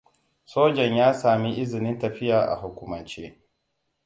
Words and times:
Sojan 0.45 0.95
ya 0.95 1.13
sami 1.13 1.49
izinin 1.61 1.99
tafiya 1.99 2.39
a 2.53 2.55
hukumance. 2.61 3.23